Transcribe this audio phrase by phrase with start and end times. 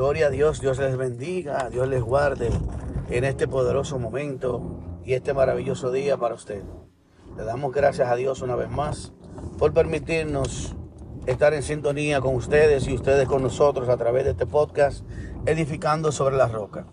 [0.00, 2.48] Gloria a Dios, Dios les bendiga, Dios les guarde
[3.10, 6.62] en este poderoso momento y este maravilloso día para usted.
[7.36, 9.12] Le damos gracias a Dios una vez más
[9.58, 10.74] por permitirnos
[11.26, 15.04] estar en sintonía con ustedes y ustedes con nosotros a través de este podcast
[15.44, 16.86] Edificando sobre la Roca.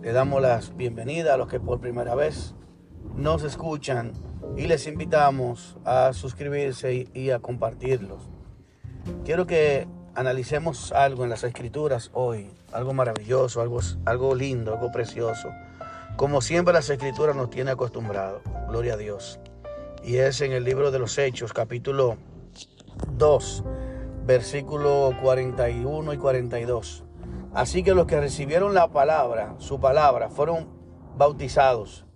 [0.00, 2.54] Le damos las bienvenidas a los que por primera vez
[3.16, 4.12] nos escuchan
[4.56, 8.30] y les invitamos a suscribirse y, a compartirlos.
[9.24, 15.50] Quiero que analicemos algo en las escrituras hoy, algo maravilloso, algo, algo lindo, algo precioso.
[16.16, 19.38] Como siempre las escrituras nos tiene acostumbrados, gloria a Dios.
[20.02, 22.16] Y es en el libro de los Hechos, capítulo
[23.18, 23.64] 2,
[24.24, 27.04] versículo 41 y 42.
[27.52, 30.68] Así que los que recibieron la palabra, su palabra, fueron
[31.18, 32.06] bautizados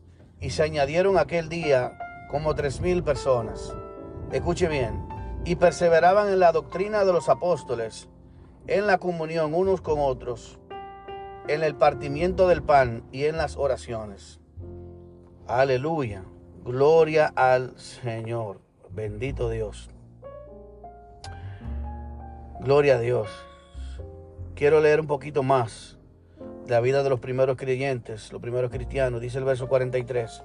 [0.41, 1.99] y se añadieron aquel día
[2.30, 3.75] como tres mil personas.
[4.33, 5.10] Escuche bien,
[5.45, 8.09] y perseveraban en la doctrina de los apóstoles,
[8.66, 10.59] en la comunión unos con otros,
[11.49, 14.41] en el partimiento del pan y en las oraciones.
[15.46, 16.24] Aleluya.
[16.65, 18.61] Gloria al Señor.
[18.91, 19.91] Bendito Dios.
[22.61, 23.29] Gloria a Dios.
[24.55, 25.99] Quiero leer un poquito más
[26.66, 29.21] de la vida de los primeros creyentes, los primeros cristianos.
[29.21, 30.45] Dice el verso 43.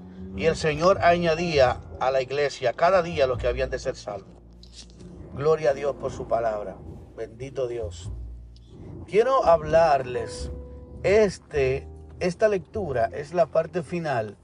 [0.35, 4.29] Y el Señor añadía a la iglesia cada día los que habían de ser salvos.
[5.35, 6.77] Gloria a Dios por su palabra.
[7.15, 8.11] Bendito Dios.
[9.07, 10.51] Quiero hablarles,
[11.03, 11.87] este,
[12.19, 14.37] esta lectura es la parte final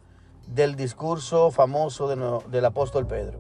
[0.48, 3.40] del discurso famoso del apóstol Pedro,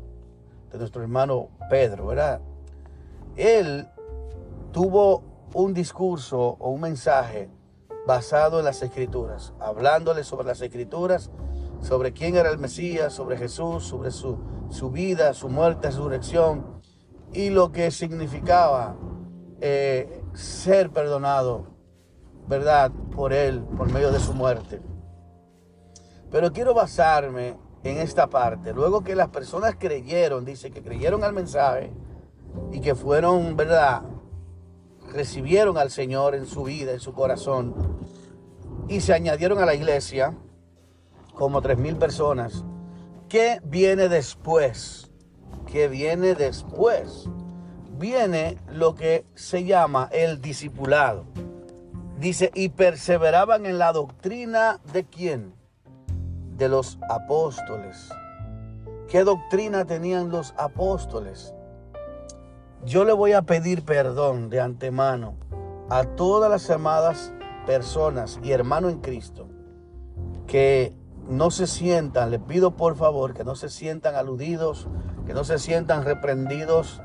[0.72, 2.42] de nuestro hermano Pedro, ¿verdad?
[3.36, 3.88] Él
[4.72, 5.24] tuvo
[5.54, 7.50] un discurso o un mensaje
[8.06, 11.30] basado en las escrituras, hablándole sobre las escrituras
[11.82, 14.38] sobre quién era el Mesías, sobre Jesús, sobre su,
[14.70, 16.82] su vida, su muerte, su resurrección
[17.34, 18.96] y lo que significaba
[19.62, 21.68] eh, ser perdonado,
[22.48, 22.92] ¿verdad?
[23.16, 24.82] Por Él, por medio de su muerte.
[26.32, 28.74] Pero quiero basarme en esta parte.
[28.74, 31.94] Luego que las personas creyeron, dice que creyeron al mensaje
[32.72, 34.04] y que fueron, ¿verdad?
[35.14, 37.74] Recibieron al Señor en su vida, en su corazón
[38.90, 40.38] y se añadieron a la iglesia
[41.38, 42.66] como tres mil personas.
[43.30, 45.12] ¿Qué viene después?
[45.72, 47.30] ¿Qué viene después?
[47.98, 51.26] Viene lo que se llama el discipulado.
[52.20, 55.54] Dice, y perseveraban en la doctrina de quién?
[56.58, 58.10] De los apóstoles.
[59.08, 61.54] ¿Qué doctrina tenían los apóstoles?
[62.84, 65.36] Yo le voy a pedir perdón de antemano
[65.90, 67.32] a todas las amadas
[67.66, 69.48] personas y hermanos en Cristo
[70.48, 70.96] que
[71.30, 74.88] no se sientan, les pido por favor que no se sientan aludidos,
[75.26, 77.02] que no se sientan reprendidos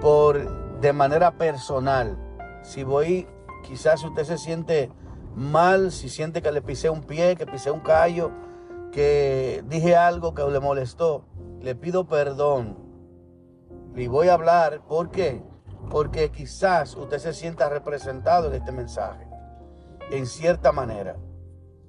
[0.00, 2.16] por de manera personal.
[2.62, 3.26] Si voy,
[3.66, 4.92] quizás usted se siente
[5.34, 8.30] mal, si siente que le pisé un pie, que pisé un callo,
[8.92, 11.24] que dije algo que le molestó,
[11.60, 12.78] le pido perdón.
[13.96, 15.42] Y voy a hablar, ¿por qué?
[15.90, 19.26] Porque quizás usted se sienta representado en este mensaje,
[20.12, 21.16] en cierta manera.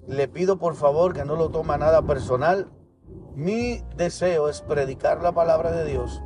[0.10, 2.68] Le pido por favor que no lo tome nada personal.
[3.36, 6.24] Mi deseo es predicar la palabra de Dios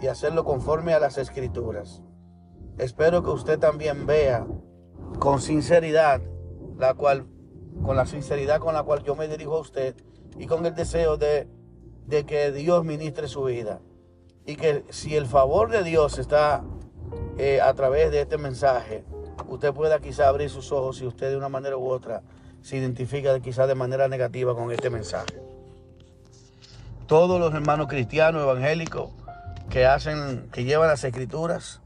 [0.00, 2.04] y hacerlo conforme a las escrituras.
[2.78, 4.46] Espero que usted también vea
[5.18, 6.20] con sinceridad
[6.78, 7.26] la cual
[7.82, 9.96] con la sinceridad con la cual yo me dirijo a usted
[10.38, 11.48] y con el deseo de,
[12.06, 13.80] de que Dios ministre su vida.
[14.46, 16.62] Y que si el favor de Dios está
[17.38, 19.04] eh, a través de este mensaje,
[19.48, 22.22] usted pueda quizá abrir sus ojos y usted de una manera u otra
[22.62, 25.40] se identifica quizás de manera negativa con este mensaje.
[27.06, 29.10] Todos los hermanos cristianos evangélicos
[29.70, 31.80] que hacen, que llevan las escrituras,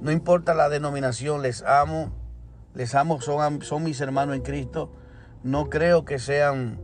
[0.00, 2.10] no importa la denominación, les amo,
[2.74, 4.90] les amo, son, son mis hermanos en Cristo.
[5.42, 6.80] No creo que sean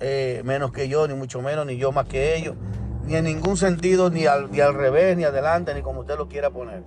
[0.00, 2.56] eh, menos que yo, ni mucho menos, ni yo más que ellos,
[3.04, 6.28] ni en ningún sentido, ni al, ni al revés, ni adelante, ni como usted lo
[6.28, 6.84] quiera poner.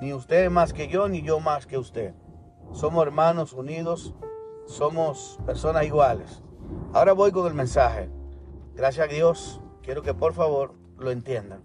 [0.00, 2.14] Ni usted más que yo, ni yo más que usted.
[2.72, 4.14] Somos hermanos unidos
[4.70, 6.42] somos personas iguales.
[6.92, 8.08] Ahora voy con el mensaje.
[8.74, 11.62] Gracias a Dios, quiero que por favor lo entiendan.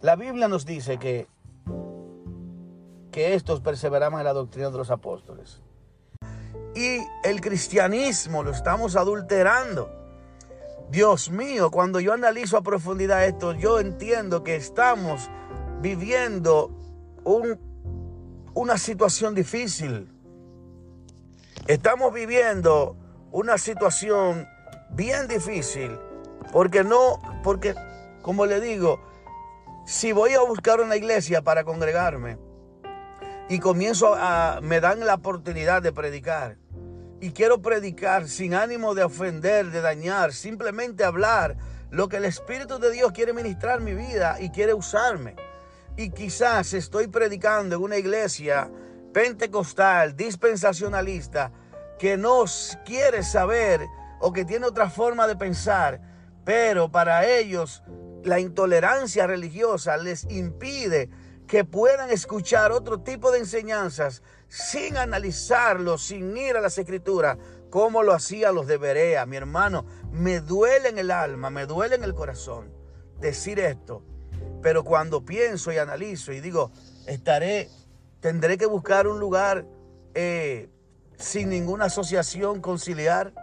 [0.00, 1.28] La Biblia nos dice que,
[3.12, 5.62] que estos perseveraban en la doctrina de los apóstoles.
[6.74, 9.90] y el cristianismo lo estamos adulterando.
[10.90, 15.30] Dios mío, cuando yo analizo a profundidad esto, yo entiendo que estamos
[15.80, 16.70] viviendo
[17.24, 17.58] un,
[18.54, 20.11] una situación difícil.
[21.68, 22.96] Estamos viviendo
[23.30, 24.48] una situación
[24.90, 25.96] bien difícil
[26.52, 27.76] porque no, porque
[28.20, 29.00] como le digo,
[29.86, 32.36] si voy a buscar una iglesia para congregarme
[33.48, 36.56] y comienzo a, me dan la oportunidad de predicar
[37.20, 41.56] y quiero predicar sin ánimo de ofender, de dañar, simplemente hablar
[41.92, 45.36] lo que el Espíritu de Dios quiere ministrar mi vida y quiere usarme.
[45.96, 48.68] Y quizás estoy predicando en una iglesia
[49.12, 51.52] pentecostal, dispensacionalista,
[51.98, 52.44] que no
[52.84, 53.80] quiere saber
[54.20, 56.00] o que tiene otra forma de pensar,
[56.44, 57.82] pero para ellos
[58.24, 61.10] la intolerancia religiosa les impide
[61.46, 67.36] que puedan escuchar otro tipo de enseñanzas sin analizarlo, sin ir a las escrituras,
[67.68, 69.26] como lo hacían los de Berea.
[69.26, 72.72] Mi hermano, me duele en el alma, me duele en el corazón
[73.20, 74.02] decir esto.
[74.62, 76.70] Pero cuando pienso y analizo y digo,
[77.06, 77.68] estaré,
[78.22, 79.66] tendré que buscar un lugar
[80.14, 80.70] eh,
[81.18, 83.34] sin ninguna asociación conciliar.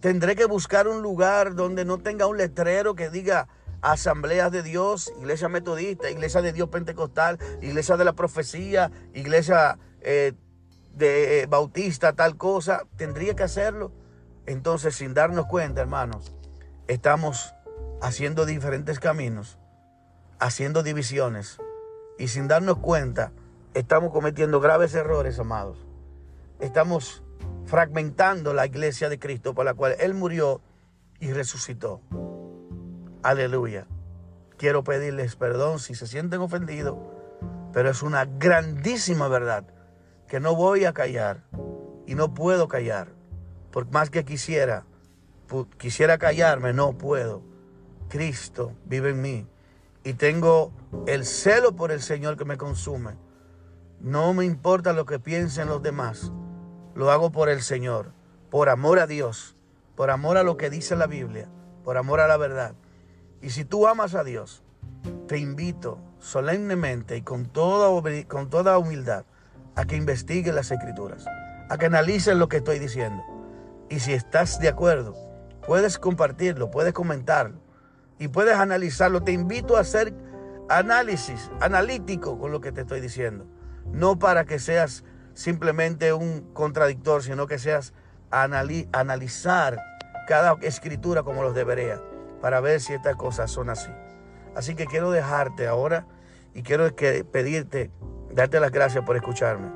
[0.00, 3.48] Tendré que buscar un lugar donde no tenga un letrero que diga
[3.80, 10.34] Asambleas de Dios, Iglesia Metodista, Iglesia de Dios Pentecostal, Iglesia de la Profecía, Iglesia eh,
[10.92, 12.86] de eh, Bautista, tal cosa.
[12.96, 13.92] Tendría que hacerlo.
[14.44, 16.34] Entonces, sin darnos cuenta, hermanos,
[16.86, 17.54] estamos
[18.02, 19.58] haciendo diferentes caminos,
[20.38, 21.56] haciendo divisiones.
[22.18, 23.32] Y sin darnos cuenta,
[23.74, 25.84] estamos cometiendo graves errores, amados.
[26.60, 27.22] Estamos
[27.66, 30.60] fragmentando la iglesia de Cristo por la cual Él murió
[31.20, 32.00] y resucitó.
[33.22, 33.86] Aleluya.
[34.56, 36.96] Quiero pedirles perdón si se sienten ofendidos,
[37.72, 39.64] pero es una grandísima verdad
[40.28, 41.42] que no voy a callar
[42.06, 43.08] y no puedo callar.
[43.72, 44.86] Por más que quisiera,
[45.78, 47.42] quisiera callarme, no puedo.
[48.08, 49.46] Cristo vive en mí
[50.04, 50.70] y tengo
[51.08, 53.23] el celo por el Señor que me consume.
[54.04, 56.30] No me importa lo que piensen los demás.
[56.94, 58.12] Lo hago por el Señor,
[58.50, 59.56] por amor a Dios,
[59.96, 61.48] por amor a lo que dice la Biblia,
[61.84, 62.74] por amor a la verdad.
[63.40, 64.62] Y si tú amas a Dios,
[65.26, 67.88] te invito solemnemente y con toda,
[68.28, 69.24] con toda humildad
[69.74, 71.24] a que investigues las escrituras,
[71.70, 73.22] a que analices lo que estoy diciendo.
[73.88, 75.14] Y si estás de acuerdo,
[75.66, 77.58] puedes compartirlo, puedes comentarlo
[78.18, 79.22] y puedes analizarlo.
[79.22, 80.12] Te invito a hacer
[80.68, 83.46] análisis analítico con lo que te estoy diciendo.
[83.92, 85.04] No para que seas
[85.34, 87.92] simplemente un contradictor, sino que seas
[88.30, 89.78] analizar
[90.26, 92.00] cada escritura como los debería,
[92.40, 93.90] para ver si estas cosas son así.
[94.54, 96.06] Así que quiero dejarte ahora
[96.54, 97.90] y quiero que pedirte,
[98.32, 99.70] darte las gracias por escucharme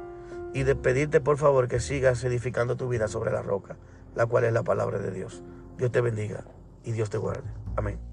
[0.55, 3.77] y de pedirte por favor que sigas edificando tu vida sobre la roca,
[4.15, 5.43] la cual es la palabra de Dios.
[5.77, 6.45] Dios te bendiga
[6.85, 7.49] y Dios te guarde.
[7.77, 8.08] Amén.